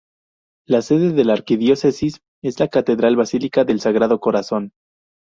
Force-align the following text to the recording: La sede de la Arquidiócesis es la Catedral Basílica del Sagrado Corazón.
La 0.65 0.81
sede 0.81 1.11
de 1.11 1.23
la 1.23 1.33
Arquidiócesis 1.33 2.21
es 2.41 2.59
la 2.59 2.69
Catedral 2.69 3.15
Basílica 3.15 3.65
del 3.65 3.79
Sagrado 3.79 4.19
Corazón. 4.19 4.71